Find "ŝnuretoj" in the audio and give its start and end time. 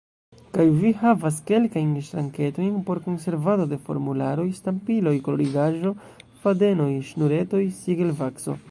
7.13-7.67